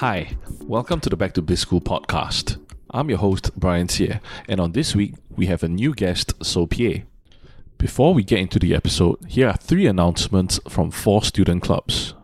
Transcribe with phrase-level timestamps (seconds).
[0.00, 2.58] Hi, welcome to the Back to Biz School podcast.
[2.88, 6.66] I'm your host, Brian Sear, and on this week, we have a new guest, Soe
[6.66, 7.04] Pyae.
[7.76, 12.14] Before we get into the episode, here are three announcements from four student clubs.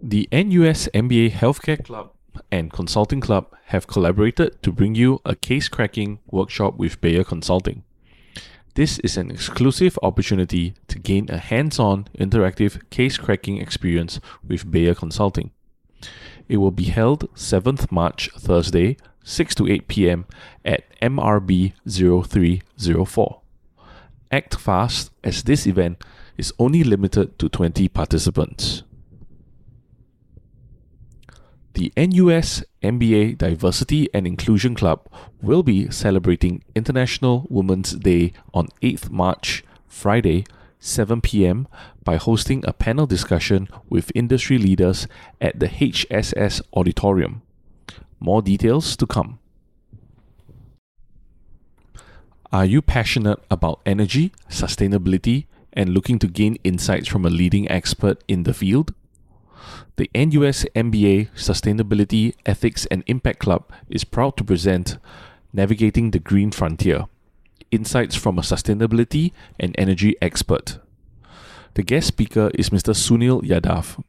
[0.00, 2.12] The NUS MBA Healthcare Club
[2.52, 7.82] and Consulting Club have collaborated to bring you a case cracking workshop with Bayer Consulting.
[8.76, 14.70] This is an exclusive opportunity to gain a hands on interactive case cracking experience with
[14.70, 15.50] Bayer Consulting.
[16.48, 20.26] It will be held 7th March, Thursday, 6 to 8 pm
[20.64, 23.40] at MRB 0304.
[24.30, 26.02] Act fast as this event
[26.36, 28.82] is only limited to 20 participants.
[31.74, 35.08] The NUS MBA Diversity and Inclusion Club
[35.42, 40.44] will be celebrating International Women's Day on 8th March, Friday,
[40.84, 41.66] 7 pm
[42.04, 45.08] by hosting a panel discussion with industry leaders
[45.40, 47.40] at the HSS Auditorium.
[48.20, 49.38] More details to come.
[52.52, 58.22] Are you passionate about energy, sustainability, and looking to gain insights from a leading expert
[58.28, 58.92] in the field?
[59.96, 64.98] The NUS MBA Sustainability, Ethics and Impact Club is proud to present
[65.52, 67.06] Navigating the Green Frontier
[67.70, 70.78] Insights from a Sustainability and Energy Expert.
[71.74, 72.94] The guest speaker is Mr.
[72.94, 74.02] Sunil Yadav,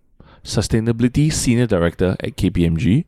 [0.44, 3.06] Sustainability Senior Director at KPMG,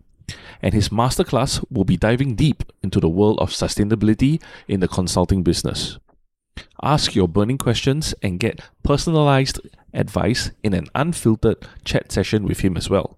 [0.62, 5.44] and his masterclass will be diving deep into the world of sustainability in the consulting
[5.44, 6.00] business.
[6.82, 9.60] Ask your burning questions and get personalized
[9.94, 13.18] advice in an unfiltered chat session with him as well.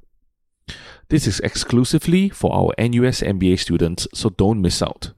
[1.09, 5.14] This is exclusively for our NUS MBA students, so don't miss out.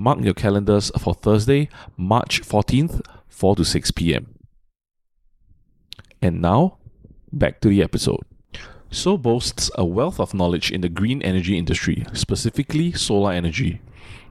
[0.00, 4.32] Mark your calendars for Thursday, March 14th, 4 to 6 p.m.
[6.22, 6.78] And now,
[7.32, 8.20] back to the episode.
[8.92, 13.80] Soe boasts a wealth of knowledge in the green energy industry, specifically solar energy.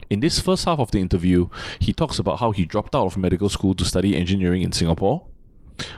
[0.09, 1.49] In this first half of the interview,
[1.79, 5.27] he talks about how he dropped out of medical school to study engineering in Singapore,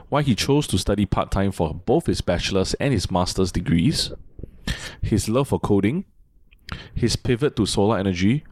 [0.10, 4.12] why he chose to study part time for both his bachelor's and his master's degrees,
[5.04, 6.06] his love for coding,
[6.96, 8.44] his pivot to solar energy,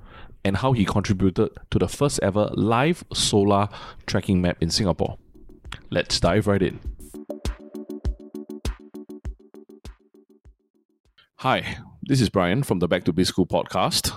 [0.44, 3.70] and how he contributed to the first ever live solar
[4.06, 5.18] tracking map in Singapore.
[5.90, 6.80] Let's dive right in.
[11.38, 14.12] Hi, this is Brian from the Back to Biz School podcast.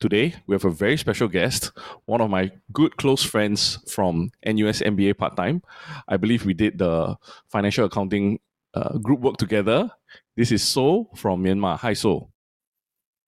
[0.00, 1.72] Today, we have a very special guest,
[2.06, 5.62] one of my good close friends from NUS MBA part time.
[6.08, 7.16] I believe we did the
[7.50, 8.40] financial accounting
[8.72, 9.90] uh, group work together.
[10.36, 11.78] This is Soe from Myanmar.
[11.80, 12.30] Hi, Soe.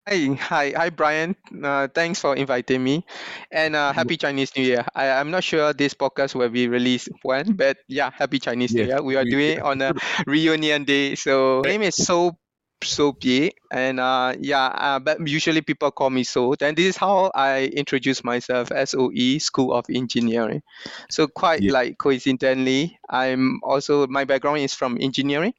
[0.08, 1.36] Hi, hi, hi, Brian.
[1.62, 3.06] Uh, thanks for inviting me,
[3.52, 4.84] and uh, happy Chinese New Year.
[4.96, 8.84] I, I'm not sure this podcast will be released when, but yeah, happy Chinese New
[8.84, 9.00] Year.
[9.00, 9.94] We are doing it on a
[10.26, 11.14] reunion day.
[11.14, 12.32] So my name is Soe
[12.82, 16.56] Soe Pyae, and uh, yeah, uh, but usually people call me Soe.
[16.56, 20.62] Then this is how I introduce myself: SOE, School of Engineering.
[21.10, 21.70] So quite Yeah.
[21.70, 25.54] like coincidentally, I'm also my background is from engineering.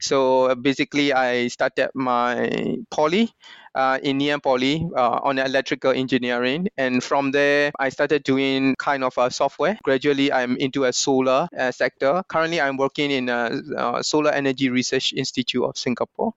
[0.00, 3.30] So basically, I started my poly
[3.74, 9.04] uh, in Ngee Poly uh, on electrical engineering, and from there I started doing kind
[9.04, 9.78] of a software.
[9.82, 12.22] Gradually, I'm into a solar uh, sector.
[12.28, 16.32] Currently, I'm working in a, uh Solar Energy Research Institute of Singapore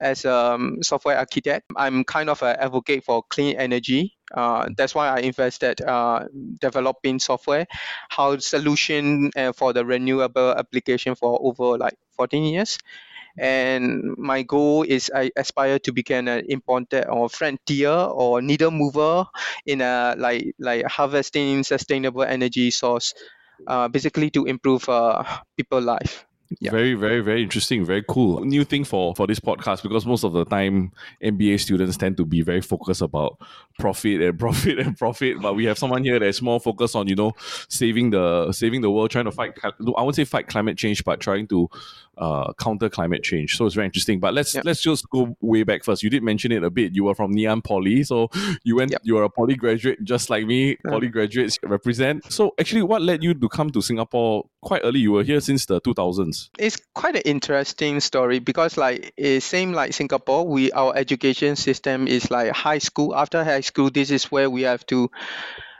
[0.00, 1.66] as a um, software architect.
[1.76, 4.16] I'm kind of an advocate for clean energy.
[4.34, 6.24] Uh, that's why I invested uh,
[6.60, 7.66] developing software,
[8.08, 12.78] how solution uh, for the renewable application for over like 14 years
[13.38, 19.26] and my goal is I aspire to become an importer or frontier or needle mover
[19.66, 23.14] in a like like harvesting sustainable energy source,
[23.66, 25.24] uh, basically to improve uh,
[25.56, 26.26] people life.
[26.60, 26.70] Yeah.
[26.70, 27.84] Very, very, very interesting.
[27.84, 28.44] Very cool.
[28.44, 30.92] New thing for for this podcast because most of the time
[31.22, 33.38] MBA students tend to be very focused about
[33.78, 35.40] profit and profit and profit.
[35.40, 37.32] But we have someone here that's more focused on you know
[37.68, 39.52] saving the saving the world, trying to fight.
[39.64, 41.70] I won't say fight climate change, but trying to
[42.18, 43.56] uh, counter climate change.
[43.56, 44.20] So it's very interesting.
[44.20, 44.62] But let's Yeah.
[44.64, 46.02] let's just go way back first.
[46.02, 46.94] You did mention it a bit.
[46.94, 48.28] You were from Ngee Poly, so
[48.64, 48.90] you went.
[48.92, 49.00] Yep.
[49.04, 50.70] You were a poly graduate, just like me.
[50.70, 50.76] Yeah.
[50.90, 52.30] Poly graduates represent.
[52.30, 55.00] So actually, what led you to come to Singapore quite early?
[55.00, 56.50] You were here since the two thousands.
[56.58, 62.06] It's quite an interesting story because like it same like Singapore, we our education system
[62.06, 63.14] is like high school.
[63.14, 65.10] After high school, this is where we have to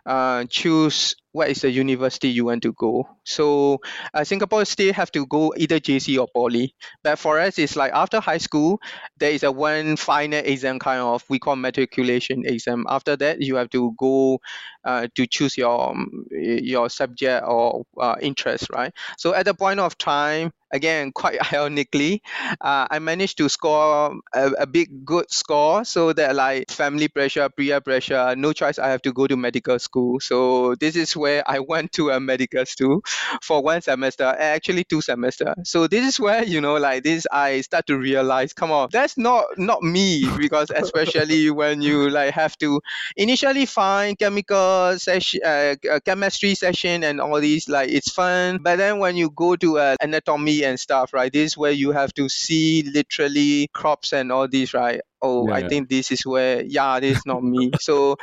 [0.06, 3.08] uh, choose what is the university you want to go.
[3.24, 3.80] So
[4.14, 6.74] uh, Singapore still have to go either JC or Poly.
[7.02, 8.80] But for us, it's like after high school,
[9.18, 12.84] there is a one final exam kind of we call matriculation exam.
[12.88, 14.40] After that, you have to go
[14.84, 18.92] uh, to choose your um, your subject or uh, interest, right?
[19.18, 22.22] So at the point of time, again, quite ironically,
[22.60, 27.48] uh, I managed to score a, a big good score so that like family pressure,
[27.48, 30.20] peer pressure, no choice, I have to go to medical school.
[30.20, 33.02] So this is where I went to a medical school
[33.42, 35.54] for one semester, actually two semester.
[35.64, 39.16] So this is where, you know, like this, I start to realize, come on, that's
[39.16, 42.80] not, not me because especially when you like have to
[43.16, 48.58] initially find chemical session, uh, chemistry session and all these, like it's fun.
[48.62, 51.32] But then when you go to uh, anatomy and stuff, right?
[51.32, 55.00] This is where you have to see literally crops and all these, right?
[55.22, 55.70] Oh, Yeah, I yeah.
[55.70, 57.72] think this is where, yeah, this is not me.
[57.80, 58.16] So,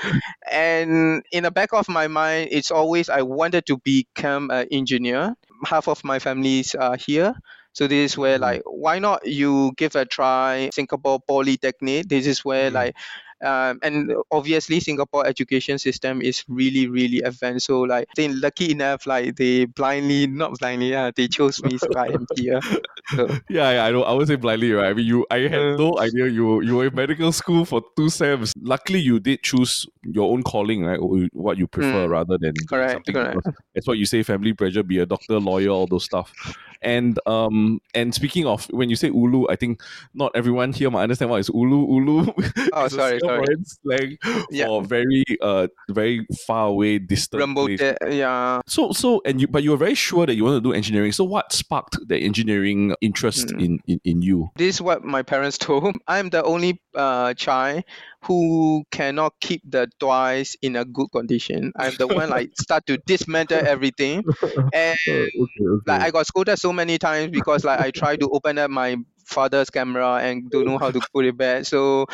[0.50, 5.36] and in the back of my mind, it's always I wanted to become an engineer.
[5.66, 7.34] Half of my family is uh, here.
[7.74, 8.40] So this is where Mm.
[8.40, 12.08] like why not you give a try Singapore Polytechnic.
[12.10, 12.72] This is where Mm.
[12.72, 12.96] like
[13.44, 17.66] um, and obviously Singapore education system is really really advanced.
[17.68, 21.96] So like think lucky enough like they blindly not blindly yeah they chose me so
[21.96, 22.62] I am here.
[23.16, 24.04] So Yeah, yeah, I know.
[24.04, 24.90] I would say blindly, right?
[24.90, 25.26] I mean, you.
[25.32, 25.78] I had Uh.
[25.78, 28.54] no idea you you were in medical school for two sems.
[28.62, 31.00] Luckily, you did choose your own calling, right?
[31.00, 32.10] Or What you prefer Mm.
[32.10, 33.16] rather than Correct, something.
[33.16, 33.42] correct.
[33.42, 33.44] because
[33.74, 34.22] That's what you say.
[34.24, 34.84] Family pressure.
[34.84, 36.34] Be a doctor, lawyer, all those stuff.
[36.82, 39.82] And um and speaking of when you say ulu, I think
[40.14, 41.86] not everyone here might understand what is ulu.
[41.86, 42.34] Ulu
[42.74, 43.46] Oh, sorry, sorry.
[43.84, 44.18] Slang
[44.50, 44.66] Yeah.
[44.66, 49.72] for very uh very far away, distant remote yeah So so and you but you
[49.72, 51.12] were very sure that you want to do engineering.
[51.12, 53.62] So what sparked the engineering interest Mm.
[53.66, 54.50] in, in in you?
[54.56, 55.96] this is what my parents told.
[56.08, 57.84] I'm the only uh, child
[58.24, 61.72] who cannot keep the toys in a good condition.
[61.78, 64.26] I'm the one like start to dismantle everything,
[64.74, 64.98] and
[65.86, 68.98] like I got scolded so many times because like I try to open up my
[69.26, 71.66] father's camera and don't know how to put it back.
[71.66, 72.06] So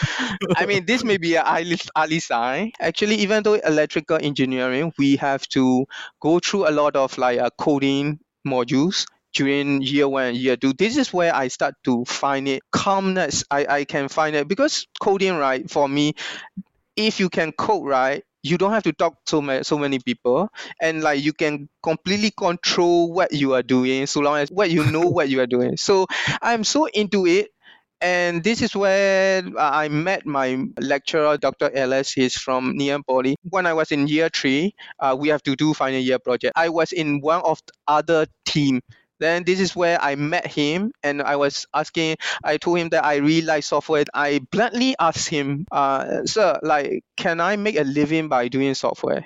[0.56, 2.72] I mean this may be a early, early sign.
[2.80, 5.86] Actually, even though electrical engineering, we have to
[6.22, 9.06] go through a lot of like uh, coding modules
[9.36, 10.74] during year one and year two.
[10.74, 13.44] This is where I start to find it calmness.
[13.52, 16.16] I, I can find it because coding, right, for me,
[16.96, 20.50] if you can code right, you don't have to talk so many so many people
[20.80, 24.86] and like you can completely control what you are doing so long as what you
[24.92, 25.78] know what you are doing.
[25.78, 26.06] So
[26.42, 27.50] I'm so into it
[28.02, 31.72] and this is where I met my lecturer, Dr.
[31.74, 32.12] Ellis.
[32.14, 33.36] He's from Ngee Ann Poly.
[33.50, 36.54] When I was in year three, uh, we have to do final year project.
[36.56, 38.82] I was in one of the other team.
[39.20, 42.18] Then this is where I met him, and I was asking.
[42.44, 44.06] I told him that I really like software.
[44.14, 49.26] I bluntly asked him, uh, "Sir, like, can I make a living by doing software?"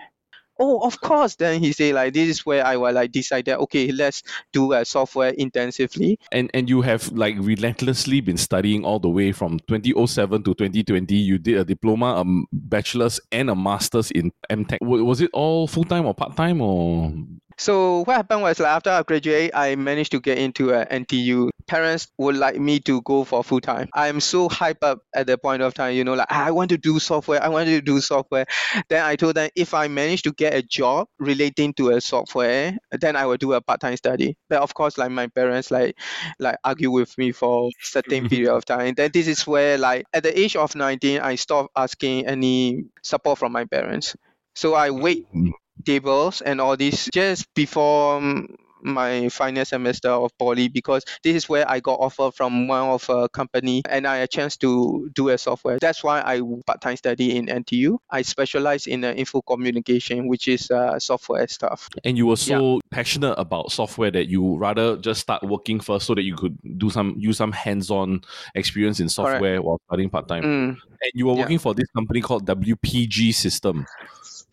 [0.61, 1.35] Oh, of course.
[1.35, 3.55] Then he said, like, this is where I was like decided.
[3.55, 4.21] Okay, let's
[4.51, 6.19] do a software intensively.
[6.33, 11.15] And and you have like relentlessly been studying all the way from 2007 to 2020.
[11.15, 14.79] You did a diploma, a bachelor's, and a master's in MTech.
[14.81, 17.13] Wa- Was it all full time or part time or?
[17.59, 21.49] So what happened was like after I graduated, I managed to get into a NTU.
[21.67, 23.89] Parents would like me to go for full time.
[23.93, 26.69] I'm so hyped up at the point of time, you know, like "Ah, I want
[26.69, 27.43] to do software.
[27.43, 28.45] I want to do software.
[28.87, 32.77] Then I told them if I manage to get a job relating to a software,
[32.91, 34.37] then I will do a part time study.
[34.47, 35.99] But of course, like my parents like
[36.39, 38.93] like argue with me for certain period of time.
[38.95, 43.37] Then this is where like at the age of 19, I stopped asking any support
[43.37, 44.15] from my parents.
[44.55, 45.51] So I wait Mm.
[45.85, 48.47] Tables and all this just before um,
[48.81, 53.09] my final semester of poly because this is where I got offer from one of
[53.09, 55.77] a company and I had a chance to do a software.
[55.79, 57.99] That's why I part-time study in NTU.
[58.09, 61.89] I specialize in uh, info communication, which is uh, software stuff.
[62.05, 66.15] And you were so passionate about software that you rather just start working first so
[66.15, 68.21] that you could do some use some hands-on
[68.55, 70.43] experience in software while studying part-time.
[70.43, 71.41] Mm, And you were Yeah.
[71.41, 73.85] working for this company called WPG System.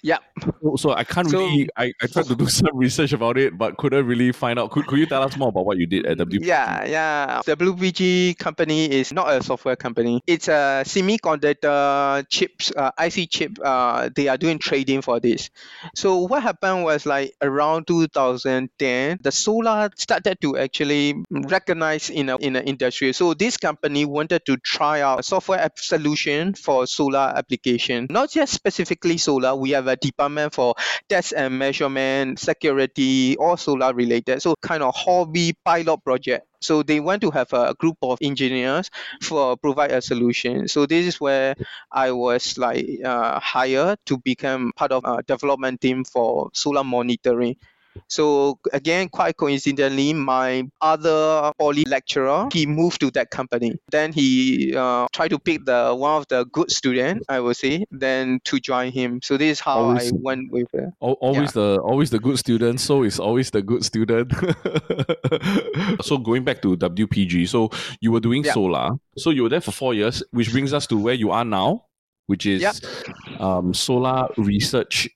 [0.06, 0.18] Yeah.
[0.62, 1.68] So, so I can't So- really.
[1.76, 4.70] I, I tried to do some research about it, but couldn't really find out.
[4.70, 6.44] Could, could you tell us more about what you did at WPG?
[6.44, 7.40] Yeah, yeah.
[7.44, 10.22] The WPG company is not a software company.
[10.26, 13.58] It's a semiconductor chips, uh, IC chip.
[13.62, 15.50] Uh, they are doing trading for this.
[15.96, 22.36] So what happened was like around 2010, the solar started to actually recognize in a
[22.36, 23.12] in the industry.
[23.12, 28.06] So this company wanted to try out a software solution for solar application.
[28.08, 29.56] Not just specifically solar.
[29.56, 30.74] We have a department for
[31.08, 34.40] test and measurement, security, all solar related.
[34.42, 36.46] So kind of hobby pilot project.
[36.60, 38.90] So they want to have a group of engineers
[39.22, 40.68] for provide a solution.
[40.68, 41.54] So this is where
[41.90, 47.56] I was like uh, hired to become part of a development team for solar monitoring.
[48.08, 53.72] So again, quite coincidentally, my other poly lecturer he moved to that company.
[53.90, 57.84] Then he uh, tried to pick the one of the good student, I would say,
[57.90, 59.20] then to join him.
[59.22, 60.88] So this is how Always- I went with it.
[61.02, 64.32] Al- Always the always the good student, Soe is always the good student.
[66.02, 68.52] so going back to WPG, so you were doing Yeah.
[68.52, 71.44] solar, so you were there for four years, which brings us to where you are
[71.44, 71.84] now,
[72.26, 72.72] which is Yeah.
[73.38, 75.08] um, Solar Research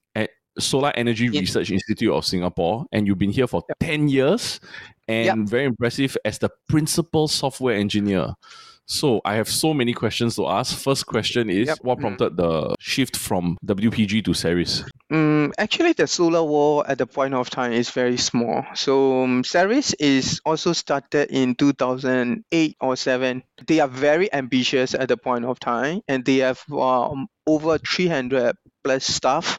[0.59, 4.61] Solar Energy Research Institute of Singapore, and you've been here for ten years,
[5.09, 8.35] and very impressive as the principal software engineer.
[8.87, 10.77] So I have so many questions to ask.
[10.77, 11.79] First question is, Yep.
[11.83, 12.01] what Mm.
[12.01, 14.83] prompted the shift from WPG to SERIS?
[15.13, 18.65] Mm, actually, the solar wall at the point of time is very small.
[18.75, 23.45] So um, SERIS is also started in 2008 or 7.
[23.69, 28.57] They are very ambitious at the point of time, and they have um, over 300
[28.83, 29.57] plus staff.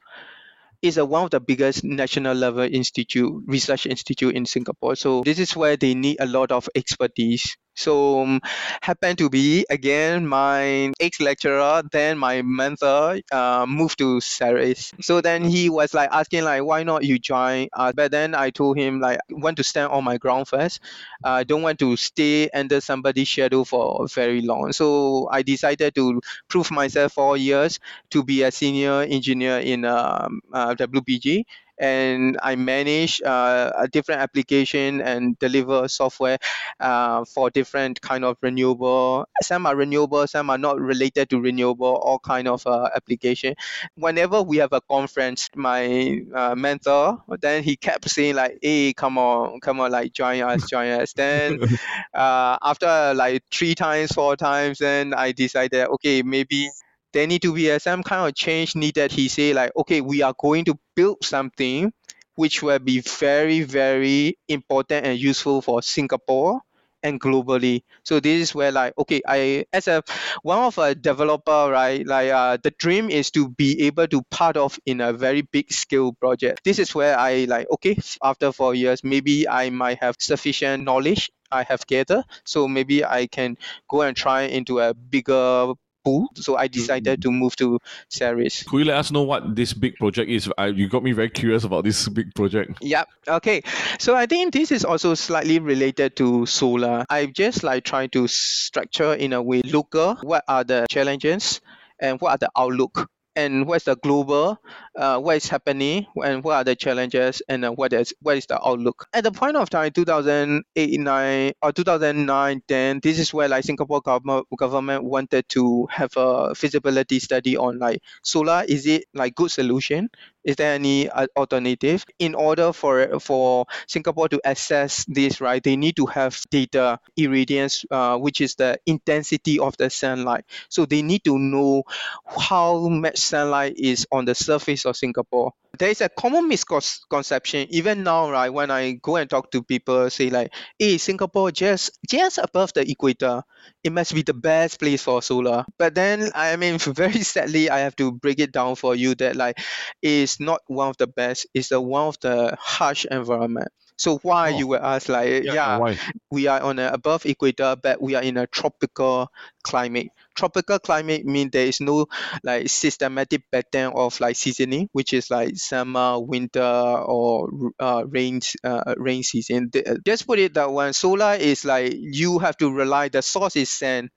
[0.81, 4.95] It's a, one of the biggest national level institute research institute in Singapore.
[4.95, 7.55] So this is where they need a lot of expertise.
[7.75, 8.42] So um,
[8.82, 14.92] happen to be again my ex lecturer, then my mentor, uh, moved to SERIS.
[15.01, 17.68] So then he was like asking like, why not you join?
[17.74, 20.80] Uh, but then I told him like, want to stand on my ground first.
[21.24, 24.74] I don't want to stay under somebody's shadow for very long.
[24.74, 27.80] So I decided to prove myself for years
[28.12, 31.46] to be a senior engineer in um, uh, WPG.
[31.81, 36.38] And I manage uh, a different application and deliver software
[36.79, 39.25] uh, for different kind of renewable.
[39.41, 41.88] Some are renewable, some are not related to renewable.
[41.88, 43.55] All kind of uh, application.
[43.95, 49.17] Whenever we have a conference, my uh, mentor then he kept saying like, "Hey, come
[49.17, 51.59] on, come on, like join us, join us." Then
[52.13, 56.69] uh, after like three times, four times, then I decided, okay, maybe
[57.13, 59.12] there need to be a, some kind of change needed.
[59.12, 61.94] He say like, okay, we are going to build something
[62.36, 66.62] which will be very, very important and useful for Singapore
[67.03, 67.82] and globally.
[68.03, 70.03] So this is where like, okay, I as a
[70.44, 72.06] one of a developer, right?
[72.06, 75.72] Like uh, the dream is to be able to part of in a very big
[75.72, 76.63] scale project.
[76.63, 81.32] This is where I like, okay, after four years, maybe I might have sufficient knowledge
[81.51, 82.24] I have gathered.
[82.46, 83.58] So maybe I can
[83.89, 86.27] go and try into a bigger pool.
[86.36, 86.79] So I mm-hmm.
[86.79, 87.79] decided to move to
[88.10, 88.63] SERIS.
[88.63, 90.50] Could you let us know what this big project is?
[90.58, 92.77] I, you got me very curious about this big project.
[92.81, 93.08] Yep.
[93.27, 93.62] Okay.
[94.00, 97.05] So I think this is also slightly related to solar.
[97.10, 100.15] I just like trying to structure in a way local.
[100.22, 101.62] What are the challenges
[102.00, 103.10] and what are the outlook?
[103.34, 104.60] And what's the global,
[104.95, 108.45] uh, what is happening, and what are the challenges, and uh, what is what is
[108.45, 109.07] the outlook?
[109.13, 114.01] At the point of time, 2008, 9 or 2009, 10, this is where like Singapore
[114.01, 118.63] government government wanted to have a feasibility study on like solar.
[118.67, 120.10] Is it like good solution?
[120.43, 122.03] Is there any uh, alternative?
[122.17, 127.86] In order for for Singapore to assess this, right, they need to have data irradiance,
[127.91, 130.45] uh, which is the intensity of the sunlight.
[130.69, 131.83] So they need to know
[132.25, 135.51] how much sunlight is on the surface of Singapore.
[135.79, 138.50] There is a common misconception even now, right?
[138.50, 142.89] When I go and talk to people, say like, "Hey, Singapore just just above the
[142.89, 143.41] equator,
[143.83, 147.79] it must be the best place for solar." But then, I mean, very sadly, I
[147.79, 149.57] have to break it down for you that like,
[150.01, 151.47] it's not one of the best.
[151.53, 153.69] It's the one of the harsh environment.
[153.97, 154.57] So why Oh.
[154.57, 156.00] you will ask like, yeah, Why?
[156.31, 159.29] we are on a above equator, but we are in a tropical
[159.63, 160.09] climate.
[160.41, 162.07] Tropical climate means there is no
[162.43, 168.95] like systematic pattern of like seasoning, which is like summer, winter, or uh, rain uh,
[168.98, 169.69] rain season.
[170.05, 170.93] Just put it that one.
[170.93, 173.10] Solar is like you have to rely.
[173.10, 174.10] The source is sand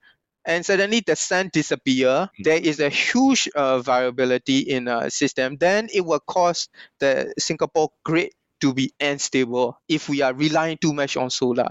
[0.45, 2.29] and suddenly the sun disappear.
[2.39, 5.57] There is a huge uh, variability in a system.
[5.57, 10.93] Then it will cause the Singapore grid to be unstable if we are relying too
[10.93, 11.69] much on solar.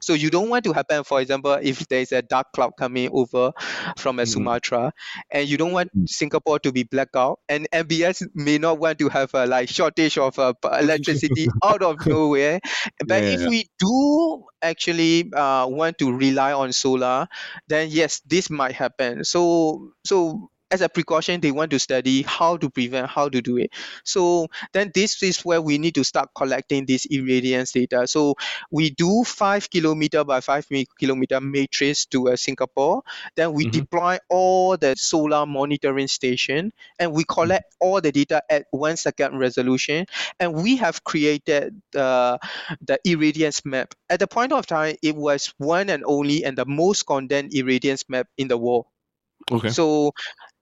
[0.00, 3.52] So you don't want to happen, for example, if there's a dark cloud coming over
[3.96, 4.26] from a Mhm.
[4.26, 4.92] Sumatra,
[5.30, 6.06] and you don't want Mm.
[6.06, 10.38] Singapore to be blackout, and MBS may not want to have a like shortage of
[10.38, 12.60] uh, electricity out of nowhere.
[13.06, 13.48] But Yeah, if yeah.
[13.48, 17.26] we do actually uh, want to rely on solar,
[17.68, 19.24] then yes, this might happen.
[19.24, 23.56] So so as a precaution, they want to study how to prevent, how to do
[23.56, 23.70] it.
[24.04, 28.06] So then this is where we need to start collecting this irradiance data.
[28.06, 28.34] So
[28.70, 30.66] we do five kilometer by five
[30.98, 33.02] kilometer matrix to uh, Singapore.
[33.36, 33.84] Then we Mhm.
[33.88, 39.38] deploy all the solar monitoring station and we collect all the data at one second
[39.38, 40.06] resolution.
[40.38, 42.38] And we have created the,
[42.80, 43.94] the irradiance map.
[44.10, 48.04] At the point of time, it was one and only and the most condensed irradiance
[48.08, 48.86] map in the world.
[49.50, 49.74] Okay.
[49.74, 50.12] So,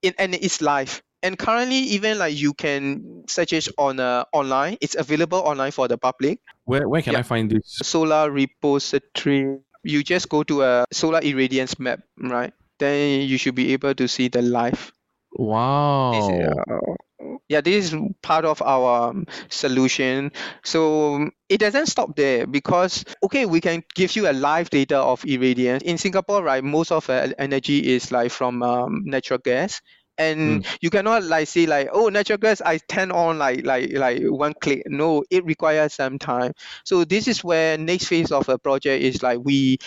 [0.03, 1.03] in, and it's live.
[1.23, 4.77] And currently, even like you can search it on uh, online.
[4.81, 6.41] It's available online for the public.
[6.65, 7.21] where where can yeah.
[7.21, 7.79] I find this?
[7.83, 9.59] Solar repository.
[9.83, 12.53] You just go to a solar irradiance map, right?
[12.79, 14.93] Then you should be able to see the live.
[15.33, 16.13] Wow.
[16.13, 20.33] Is, uh, yeah, this is part of our um, solution.
[20.65, 24.99] So um, it doesn't stop there because okay, we can give you a live data
[24.99, 26.63] of irradiance in Singapore, right?
[26.65, 29.81] Most of uh, energy is like from um, natural gas,
[30.19, 34.23] and you cannot like say like oh natural gas I turn on like like like
[34.25, 34.83] one click.
[34.87, 36.53] No, it requires some time.
[36.85, 39.79] So this is where next phase of a project is like we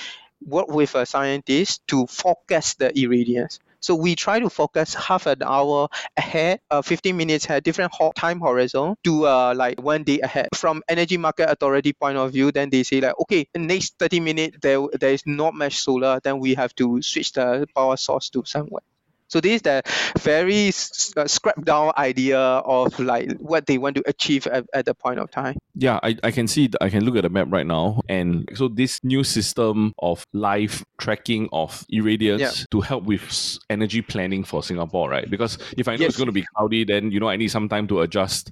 [0.45, 3.59] work with a scientist to forecast the irradiance.
[3.81, 8.39] So we try to focus half an hour ahead, uh, 15 minutes ahead, different time
[8.41, 10.49] horizon to uh, like one day ahead.
[10.55, 14.57] From energy market authority point of view, then they say like, okay, next 30 minutes
[14.61, 18.43] there there is not much solar, then we have to switch the power source to
[18.45, 18.83] somewhere.
[19.29, 19.83] So this is the
[20.19, 24.85] very s- uh, scrapped down idea of like what they want to achieve at, at
[24.85, 25.55] the point of time.
[25.75, 28.01] Yeah, I, I can see, I can look at the map right now.
[28.09, 32.51] And so, this new system of live tracking of irradiance Yeah.
[32.71, 35.29] to help with energy planning for Singapore, right?
[35.29, 37.69] Because if I know it's going to be cloudy, then, you know, I need some
[37.69, 38.51] time to adjust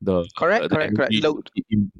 [0.00, 1.14] the, Correct, uh, the correct, correct.
[1.14, 1.50] Load.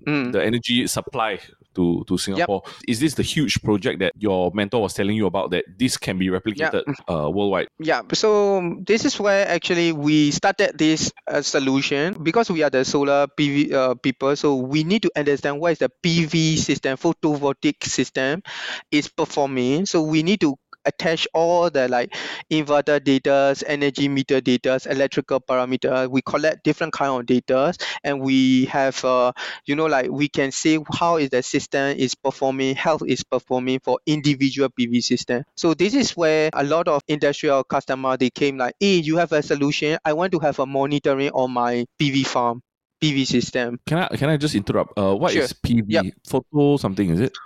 [0.06, 0.32] Mm.
[0.32, 1.40] the energy supply
[1.78, 2.62] to, to Singapore.
[2.86, 6.18] Is this the huge project that your mentor was telling you about that this can
[6.18, 7.68] be replicated uh, worldwide?
[7.78, 12.84] Yeah, so this is where actually we started this uh, solution because we are the
[12.84, 14.34] solar PV uh, people.
[14.34, 18.42] So we need to understand what is the PV system, photovoltaic system,
[18.90, 19.86] is performing.
[19.86, 20.58] So we need to
[20.88, 22.14] attach all the like
[22.50, 26.08] inverter data, energy meter data, electrical parameter.
[26.10, 29.32] We collect different kind of data, and we have uh,
[29.66, 33.80] you know like we can see how is the system is performing, health is performing
[33.80, 35.44] for individual PV system.
[35.56, 39.32] So this is where a lot of industrial customer they came like, hey, you have
[39.32, 39.98] a solution.
[40.04, 42.62] I want to have a monitoring on my PV farm,
[43.02, 43.78] PV system.
[43.86, 44.98] Can I can I just interrupt?
[44.98, 45.58] Uh, what is Sure.
[45.64, 45.84] PV?
[45.88, 46.04] Yep.
[46.26, 47.36] Photo something, is it?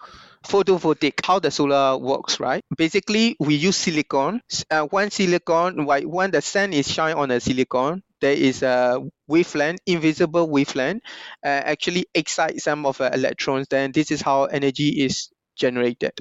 [0.43, 2.65] Photovoltaic how the solar works right?
[2.77, 4.41] Basically we use silicon.
[4.71, 9.81] Uh, one silicon when the sun is shine on a silicon there is a wavelength
[9.87, 11.03] invisible wavelength
[11.45, 16.13] uh, actually excite some of the electrons then this is how energy is generated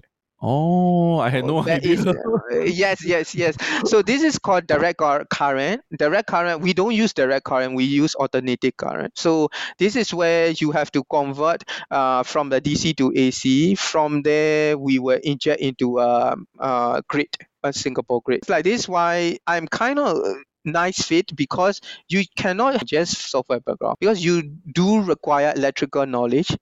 [0.43, 1.93] Oh, I had no That idea.
[1.93, 2.13] is- uh,
[2.65, 3.55] yes, yes, yes.
[3.85, 4.99] So this is called direct
[5.29, 5.81] current.
[5.95, 9.17] Direct current, we don't use direct current, we use alternating current.
[9.17, 13.75] So this is where you have to convert uh, from the DC to AC.
[13.75, 17.29] From there, we will inject into a, a grid,
[17.63, 18.39] a Singapore grid.
[18.39, 20.17] It's like this why I'm kind of
[20.65, 24.41] nice fit because you cannot just software background because you
[24.73, 26.55] do require electrical knowledge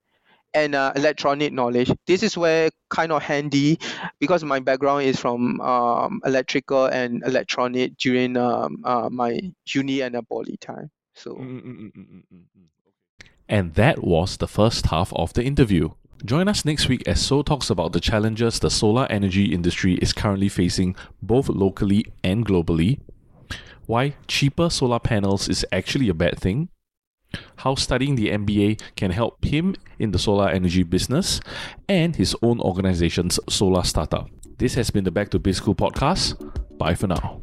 [0.53, 1.91] and uh, electronic knowledge.
[2.07, 3.79] This is where kind of handy
[4.19, 10.15] because my background is from um, electrical and electronic during um, uh, my uni and
[10.15, 10.89] a poly time.
[11.13, 12.23] So mm, mm, mm.
[13.47, 15.89] And that was the first half of the interview.
[16.23, 20.13] Join us next week as Soe talks about the challenges the solar energy industry is
[20.13, 22.99] currently facing both locally and globally,
[23.85, 26.69] why cheaper solar panels is actually a bad thing,
[27.57, 31.39] how studying the MBA can help him in the solar energy business,
[31.87, 34.29] and his own organization's solar startup.
[34.57, 36.35] This has been the Back to Biz School podcast.
[36.77, 37.41] Bye for now.